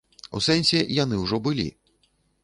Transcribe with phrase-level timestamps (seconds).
[0.37, 1.67] У сэнсе, яны ўжо былі.